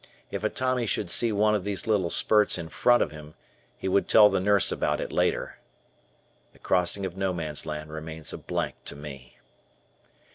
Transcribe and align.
If 0.31 0.43
a 0.43 0.49
Tommy 0.49 0.87
should 0.87 1.11
see 1.11 1.31
one 1.31 1.53
of 1.53 1.63
these 1.63 1.85
little 1.85 2.09
spurts 2.09 2.57
in 2.57 2.69
front 2.69 3.03
of 3.03 3.11
him, 3.11 3.35
he 3.77 3.87
would 3.87 4.07
tell 4.07 4.29
the 4.31 4.39
nurse 4.39 4.71
about 4.71 4.99
it 4.99 5.11
later. 5.11 5.59
The 6.53 6.57
crossing 6.57 7.05
of 7.05 7.15
No 7.15 7.33
Man's 7.33 7.67
Land 7.67 7.91
remains 7.91 8.33
a 8.33 8.39
blank 8.39 8.77
to 8.85 8.95
me. 8.95 9.37